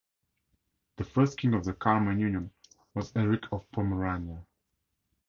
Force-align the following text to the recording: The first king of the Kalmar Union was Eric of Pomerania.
The 0.95 1.03
first 1.03 1.37
king 1.37 1.53
of 1.53 1.63
the 1.63 1.75
Kalmar 1.75 2.13
Union 2.13 2.49
was 2.95 3.11
Eric 3.15 3.43
of 3.51 3.69
Pomerania. 3.71 4.43